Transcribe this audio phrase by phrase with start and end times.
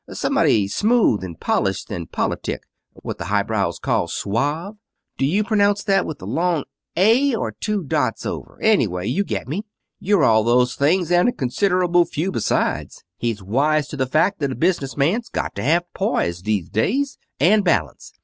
[0.11, 2.61] Somebody smooth, and polished, and politic,
[2.95, 4.73] and what the highbrows call suave.
[5.19, 6.63] Do you pronounce that with a long
[6.97, 8.57] a, or two dots over?
[8.63, 9.63] Anyway, you get me.
[9.99, 13.03] You're all those things and considerable few besides.
[13.19, 17.19] He's wise to the fact that a business man's got to have poise these days,
[17.39, 18.11] and balance.